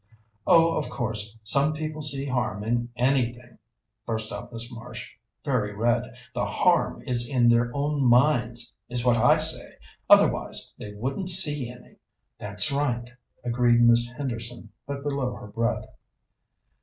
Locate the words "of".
0.79-0.89